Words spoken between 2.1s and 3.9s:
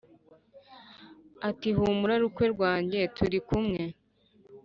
ruukwe wanjye turi kumwe